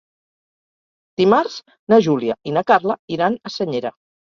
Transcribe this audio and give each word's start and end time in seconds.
Dimarts 1.23 1.59
na 1.95 2.01
Júlia 2.07 2.39
i 2.53 2.57
na 2.59 2.65
Carla 2.73 2.99
iran 3.19 3.39
a 3.53 3.57
Senyera. 3.61 3.97